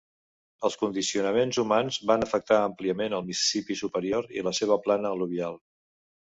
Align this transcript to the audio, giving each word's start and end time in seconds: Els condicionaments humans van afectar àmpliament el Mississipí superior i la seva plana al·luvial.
Els 0.69 0.77
condicionaments 0.83 1.59
humans 1.65 1.99
van 2.13 2.25
afectar 2.27 2.59
àmpliament 2.71 3.19
el 3.19 3.29
Mississipí 3.29 3.79
superior 3.85 4.33
i 4.41 4.47
la 4.51 4.57
seva 4.63 4.81
plana 4.89 5.15
al·luvial. 5.15 5.65